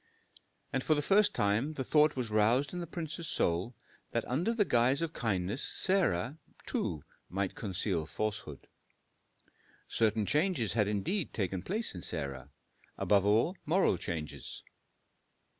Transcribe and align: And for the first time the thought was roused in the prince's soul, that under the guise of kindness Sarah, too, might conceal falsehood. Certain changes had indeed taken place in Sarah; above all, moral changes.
And 0.73 0.83
for 0.83 0.95
the 0.95 1.01
first 1.03 1.35
time 1.35 1.73
the 1.73 1.83
thought 1.83 2.15
was 2.15 2.31
roused 2.31 2.73
in 2.73 2.79
the 2.79 2.87
prince's 2.87 3.27
soul, 3.27 3.75
that 4.13 4.25
under 4.25 4.51
the 4.51 4.65
guise 4.65 5.03
of 5.03 5.13
kindness 5.13 5.61
Sarah, 5.61 6.39
too, 6.65 7.03
might 7.29 7.53
conceal 7.53 8.07
falsehood. 8.07 8.65
Certain 9.87 10.25
changes 10.25 10.73
had 10.73 10.87
indeed 10.87 11.33
taken 11.35 11.61
place 11.61 11.93
in 11.93 12.01
Sarah; 12.01 12.49
above 12.97 13.27
all, 13.27 13.55
moral 13.67 13.95
changes. 13.99 14.63